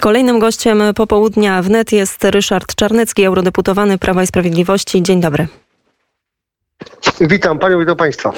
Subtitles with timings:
[0.00, 5.02] Kolejnym gościem popołudnia wnet jest Ryszard Czarnecki, eurodeputowany Prawa i Sprawiedliwości.
[5.02, 5.48] Dzień dobry.
[7.20, 8.32] Witam Panią, witam Państwa.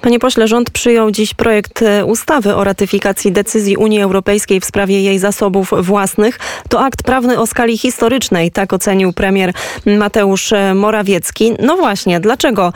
[0.00, 5.18] Panie pośle, rząd przyjął dziś projekt ustawy o ratyfikacji decyzji Unii Europejskiej w sprawie jej
[5.18, 6.38] zasobów własnych.
[6.68, 9.52] To akt prawny o skali historycznej, tak ocenił premier
[9.86, 11.54] Mateusz Morawiecki.
[11.62, 12.72] No właśnie, dlaczego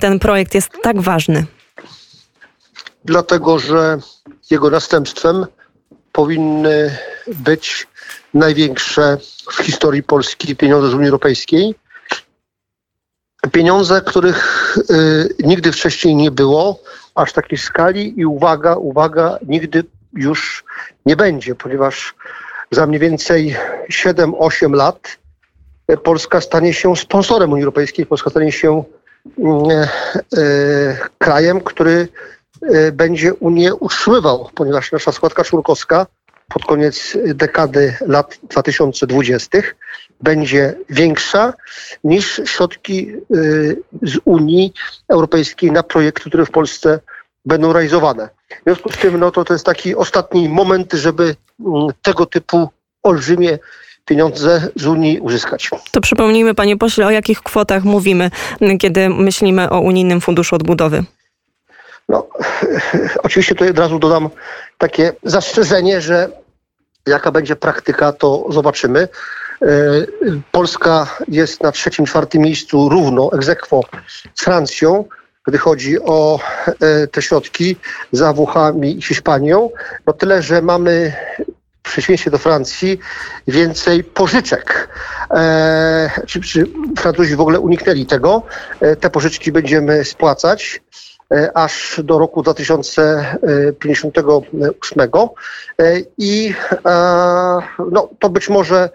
[0.00, 1.46] ten projekt jest tak ważny?
[3.04, 3.98] Dlatego, że
[4.50, 5.46] jego następstwem
[6.14, 7.86] powinny być
[8.34, 9.18] największe
[9.52, 11.74] w historii Polski pieniądze z Unii Europejskiej.
[13.52, 16.80] Pieniądze, których y, nigdy wcześniej nie było,
[17.14, 20.64] aż takiej skali i uwaga, uwaga, nigdy już
[21.06, 22.14] nie będzie, ponieważ
[22.70, 23.56] za mniej więcej
[23.90, 25.18] 7-8 lat
[26.04, 28.84] Polska stanie się sponsorem Unii Europejskiej, Polska stanie się
[29.38, 32.08] y, y, krajem, który
[32.92, 36.06] będzie Unię utrzymywał, ponieważ nasza składka członkowska
[36.48, 39.58] pod koniec dekady lat 2020
[40.20, 41.54] będzie większa
[42.04, 44.72] niż środki y, z Unii
[45.08, 47.00] Europejskiej na projekty, które w Polsce
[47.44, 48.28] będą realizowane.
[48.60, 52.68] W związku z tym no, to, to jest taki ostatni moment, żeby mm, tego typu
[53.02, 53.58] olbrzymie
[54.04, 55.70] pieniądze z Unii uzyskać.
[55.90, 58.30] To przypomnijmy, panie pośle, o jakich kwotach mówimy,
[58.80, 61.04] kiedy myślimy o Unijnym Funduszu Odbudowy.
[62.08, 62.28] No,
[63.22, 64.30] oczywiście tutaj od razu dodam
[64.78, 66.28] takie zastrzeżenie, że
[67.06, 69.08] jaka będzie praktyka, to zobaczymy.
[69.62, 69.66] E,
[70.52, 73.80] Polska jest na trzecim, czwartym miejscu równo egzekwo
[74.34, 75.04] z Francją,
[75.46, 77.76] gdy chodzi o e, te środki
[78.12, 79.70] za Włochami i Hiszpanią.
[80.06, 81.12] No tyle, że mamy
[81.86, 82.98] w do Francji
[83.48, 84.88] więcej pożyczek.
[85.30, 86.66] E, czy, czy
[86.98, 88.42] Francuzi w ogóle uniknęli tego?
[89.00, 90.80] Te pożyczki będziemy spłacać.
[91.32, 95.00] E, aż do roku 2058.
[95.00, 95.08] E,
[96.18, 96.76] I e,
[97.92, 98.90] no, to być może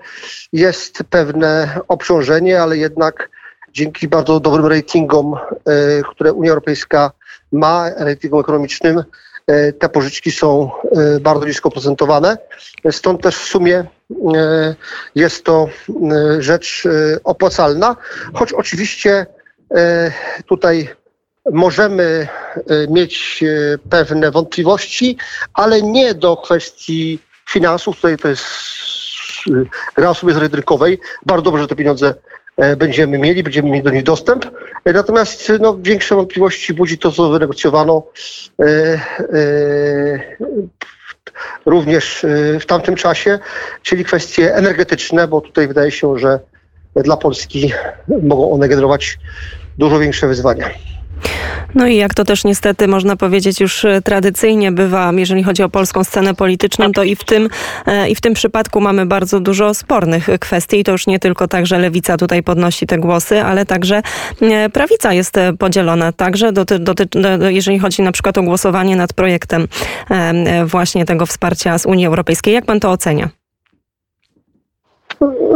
[0.53, 3.29] jest pewne obciążenie, ale jednak
[3.73, 5.35] dzięki bardzo dobrym ratingom,
[6.11, 7.11] które Unia Europejska
[7.51, 9.03] ma, ratingom ekonomicznym,
[9.79, 10.71] te pożyczki są
[11.21, 12.37] bardzo nisko procentowane.
[12.91, 13.85] Stąd też w sumie
[15.15, 15.67] jest to
[16.39, 16.83] rzecz
[17.23, 17.95] opłacalna,
[18.33, 19.25] choć oczywiście
[20.45, 20.89] tutaj
[21.51, 25.17] możemy e, mieć e, pewne wątpliwości,
[25.53, 27.95] ale nie do kwestii finansów.
[27.95, 28.45] Tutaj to jest
[29.97, 30.99] e, sobie z rynkowej.
[31.25, 32.13] Bardzo dobrze, że te pieniądze
[32.77, 34.45] będziemy mieli, będziemy mieli do nich dostęp.
[34.85, 38.03] Natomiast no, większe wątpliwości budzi to, co wynegocjowano
[41.65, 42.25] również
[42.59, 43.39] w tamtym czasie,
[43.83, 46.39] czyli kwestie energetyczne, bo tutaj wydaje się, że
[46.95, 47.73] dla Polski
[48.23, 49.19] mogą one generować
[49.77, 50.69] dużo większe wyzwania.
[51.75, 55.69] No i jak to też niestety można powiedzieć już e, tradycyjnie bywa, jeżeli chodzi o
[55.69, 57.49] polską scenę polityczną, to i w tym,
[57.85, 60.79] e, i w tym przypadku mamy bardzo dużo spornych kwestii.
[60.79, 64.01] I to już nie tylko tak, że lewica tutaj podnosi te głosy, ale także
[64.41, 67.07] e, prawica jest podzielona także, doty, doty,
[67.49, 69.67] jeżeli chodzi na przykład o głosowanie nad projektem
[70.65, 72.53] właśnie tego wsparcia z Unii Europejskiej.
[72.53, 73.29] Jak pan to ocenia?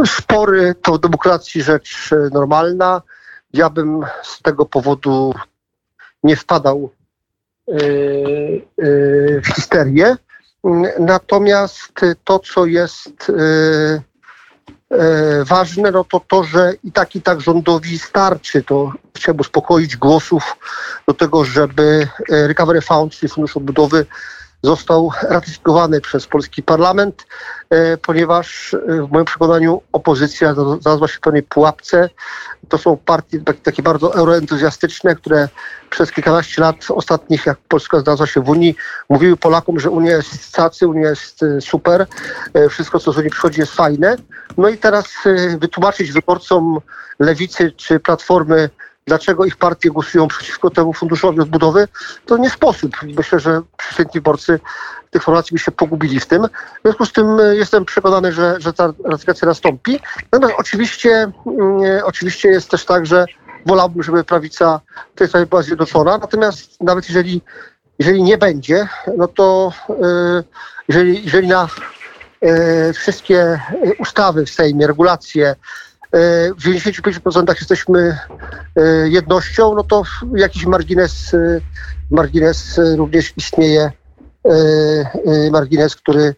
[0.06, 3.02] Spory to demokracji rzecz normalna.
[3.52, 5.34] Ja bym z tego powodu
[6.24, 6.90] nie wpadał
[7.68, 7.74] y,
[8.82, 10.16] y, w histerię.
[10.98, 11.92] Natomiast
[12.24, 14.02] to, co jest y,
[15.44, 18.62] ważne, no to to, że i tak, i tak rządowi starczy.
[18.62, 20.56] To chciałbym uspokoić głosów
[21.08, 24.06] do tego, żeby Recovery Fund, czyli Fundusz Odbudowy,
[24.64, 27.26] został ratyfikowany przez polski parlament,
[27.70, 32.10] e, ponieważ e, w moim przekonaniu opozycja znalazła się w pewnej pułapce.
[32.68, 35.48] To są partie takie bardzo euroentuzjastyczne, które
[35.90, 38.76] przez kilkanaście lat ostatnich, jak Polska znalazła się w Unii,
[39.08, 42.06] mówiły Polakom, że Unia jest cacy, Unia jest e, super,
[42.70, 44.16] wszystko co z Unii przychodzi jest fajne.
[44.56, 45.06] No i teraz
[45.58, 46.80] wytłumaczyć wyborcom
[47.18, 48.70] lewicy czy platformy,
[49.06, 51.88] dlaczego ich partie głosują przeciwko temu funduszowi odbudowy,
[52.26, 52.96] to nie sposób.
[53.02, 54.60] Myślę, że przeciętni wyborcy
[55.10, 56.42] tych formacji by się pogubili w tym.
[56.78, 60.00] W związku z tym e, jestem przekonany, że, że ta ratyfikacja nastąpi.
[60.32, 63.26] Natomiast oczywiście, mm, e, oczywiście jest też tak, że
[63.66, 64.80] wolałbym, żeby prawica
[65.14, 66.18] w tej sprawie była zjednoczona.
[66.18, 67.42] Natomiast nawet jeżeli,
[67.98, 70.42] jeżeli nie będzie, no to e,
[70.88, 71.68] jeżeli, jeżeli na
[72.94, 73.60] wszystkie
[73.98, 75.54] ustawy w Sejmie, regulacje,
[76.58, 78.18] w 95% jesteśmy
[78.76, 80.02] e, jednością, no to
[80.36, 81.60] jakiś margines, e,
[82.10, 83.92] margines również istnieje,
[84.44, 86.34] e, margines, który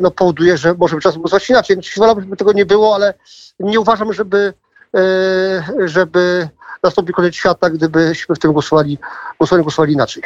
[0.00, 1.76] no, powoduje, że może czasem głosować inaczej.
[1.96, 3.14] Wolałbym, żeby tego nie było, ale
[3.60, 4.54] nie uważam, żeby
[4.94, 6.48] e, żeby
[6.82, 8.98] nastąpił koniec świata, gdybyśmy w tym głosowali,
[9.38, 10.22] głosowali, głosowali inaczej.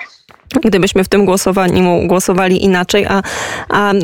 [0.63, 3.23] Gdybyśmy w tym głosowaniu głosowali inaczej, a,
[3.69, 3.97] a e,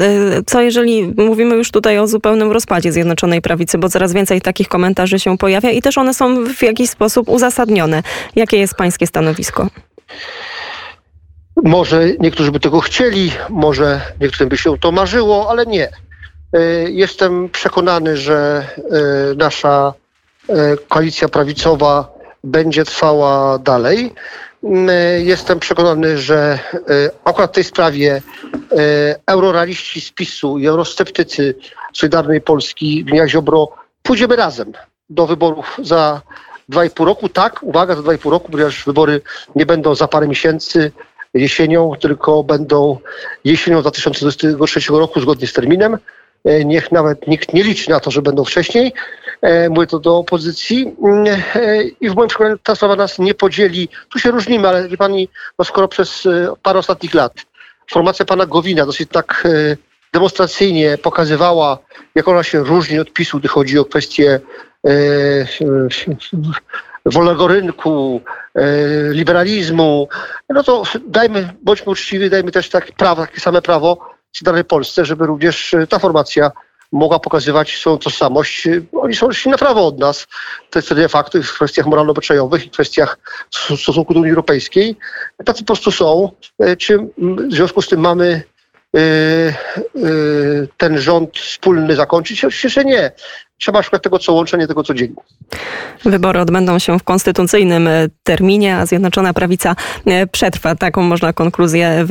[0.46, 5.18] co jeżeli mówimy już tutaj o zupełnym rozpadzie Zjednoczonej Prawicy, bo coraz więcej takich komentarzy
[5.18, 8.02] się pojawia i też one są w jakiś sposób uzasadnione.
[8.36, 9.68] Jakie jest pańskie stanowisko?
[11.64, 15.88] Może niektórzy by tego chcieli, może niektórym by się to marzyło, ale nie.
[16.52, 16.60] E,
[16.90, 19.92] Jestem przekonany, że e, nasza
[20.88, 24.14] koalicja prawicowa będzie trwała dalej.
[24.64, 24.88] Mm,
[25.26, 26.78] Jestem przekonany, że e,
[27.24, 28.22] akurat w tej sprawie
[28.72, 31.54] e, eurorealiści z PiSu i eurosceptycy
[31.92, 33.68] Solidarnej Polski, Gnia Ziobro,
[34.02, 34.72] pójdziemy razem
[35.10, 36.20] do wyborów za
[36.68, 37.28] dwa i pół roku.
[37.28, 39.20] Tak, uwaga, za dwa i pół roku, ponieważ wybory
[39.56, 40.92] nie będą za parę miesięcy
[41.34, 42.98] jesienią, tylko będą
[43.44, 45.98] jesienią 2023 roku zgodnie z terminem.
[46.44, 48.92] E, Niech nawet nikt nie liczy na to, że będą wcześniej.
[49.42, 50.96] E, Mówię to do opozycji.
[51.04, 53.88] Mm, e, I w moim przekonaniu ta sprawa nas nie podzieli.
[54.08, 55.28] Tu się różnimy, ale wie pani,
[55.58, 57.34] no skoro przez e, parę ostatnich lat
[57.90, 59.48] formacja pana Gowina dosyć tak
[60.12, 61.78] demonstracyjnie pokazywała,
[62.14, 64.40] jak ona się różni od PiSu, gdy chodzi o kwestie
[67.06, 68.20] wolnego rynku,
[69.10, 70.08] liberalizmu,
[70.48, 73.98] no to dajmy, bądźmy uczciwi, dajmy też takie prawo, takie same prawo
[74.32, 76.50] Solidarnej Polsce, żeby również ta formacja
[76.92, 78.68] mogła pokazywać swoją tożsamość.
[78.92, 80.26] Oni są już na prawo od nas,
[80.70, 83.18] to jest de facto w kwestiach moralno-obyczajowych i w kwestiach
[83.50, 84.96] st- stosunku do Unii Europejskiej.
[85.44, 86.30] Tacy po prostu są.
[86.58, 88.42] E, Czy w związku z tym mamy
[88.96, 89.52] e, e,
[90.76, 92.44] ten rząd wspólny zakończyć?
[92.44, 93.10] Oczywiście, że nie.
[93.60, 95.14] Trzeba szukać tego, co łączy, nie tego, co dzieli.
[96.04, 99.76] Wybory odbędą się w konstytucyjnym e, terminie, a Zjednoczona Prawica
[100.06, 100.74] e, przetrwa.
[100.74, 102.06] Taką można konkluzję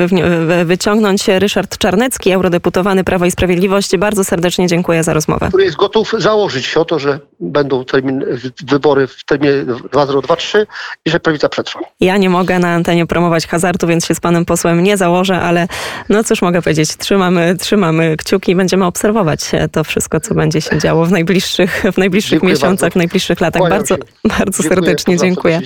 [0.66, 1.28] wyciągnąć.
[1.28, 3.98] Ryszard Czarnecki, eurodeputowany Prawo i Sprawiedliwość.
[3.98, 5.48] Bardzo serdecznie dziękuję za rozmowę.
[5.48, 8.25] który jest gotów założyć się o to, że będą termin,
[8.68, 10.68] wybory w terminie 2023
[11.06, 11.80] i że prawica przetrwa.
[12.00, 15.68] Ja nie mogę na antenie promować hazardu, więc się z panem posłem nie założę, ale
[16.10, 20.62] no cóż mogę powiedzieć, trzymamy, trzymamy kciuki i będziemy obserwować e, to wszystko, co będzie
[20.62, 22.94] się działo w najbliższych, w najbliższych Dziękuję miesiącach, bardzo.
[22.94, 23.59] w najbliższych latach.
[23.59, 24.01] Kłaniam Bardzo, się.
[24.24, 25.62] bardzo Dziękuję, serdecznie dziękuję.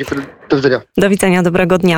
[0.49, 0.81] Do widzenia.
[0.97, 1.91] Do widzenia, dobrego dnia.